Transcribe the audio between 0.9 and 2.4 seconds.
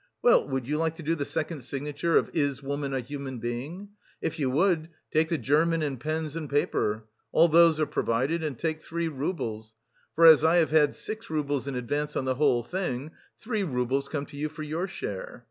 to do the second signature of